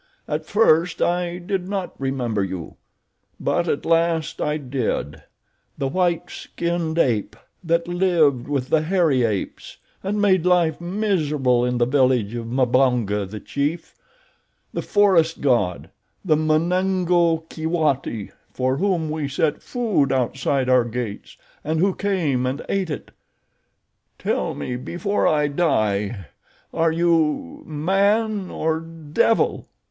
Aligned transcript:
At 0.27 0.47
first 0.47 0.99
I 0.99 1.37
did 1.37 1.69
not 1.69 1.93
remember 2.01 2.43
you; 2.43 2.77
but 3.39 3.67
at 3.67 3.85
last 3.85 4.41
I 4.41 4.57
did—the 4.57 5.87
white 5.87 6.31
skinned 6.31 6.97
ape 6.97 7.35
that 7.63 7.87
lived 7.87 8.47
with 8.47 8.69
the 8.69 8.81
hairy 8.81 9.21
apes 9.23 9.77
and 10.03 10.19
made 10.19 10.43
life 10.43 10.81
miserable 10.81 11.63
in 11.63 11.77
the 11.77 11.85
village 11.85 12.33
of 12.33 12.47
Mbonga, 12.47 13.27
the 13.29 13.39
chief—the 13.39 14.81
forest 14.81 15.39
god—the 15.39 16.35
Munango 16.35 17.45
Keewati 17.47 18.31
for 18.51 18.77
whom 18.77 19.07
we 19.11 19.27
set 19.27 19.61
food 19.61 20.11
outside 20.11 20.67
our 20.67 20.83
gates 20.83 21.37
and 21.63 21.79
who 21.79 21.93
came 21.93 22.47
and 22.47 22.65
ate 22.67 22.89
it. 22.89 23.11
Tell 24.17 24.55
me 24.55 24.77
before 24.77 25.27
I 25.27 25.47
die—are 25.47 26.91
you 26.91 27.61
man 27.67 28.49
or 28.49 28.79
devil?" 28.79 29.67